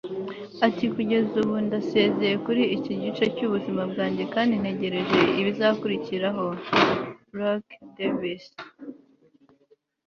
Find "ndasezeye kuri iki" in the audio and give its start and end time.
1.65-2.93